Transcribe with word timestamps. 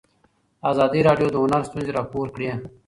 ازادي 0.71 0.99
راډیو 1.07 1.27
د 1.31 1.35
هنر 1.43 1.61
ستونزې 1.67 1.91
راپور 1.97 2.27
کړي. 2.35 2.47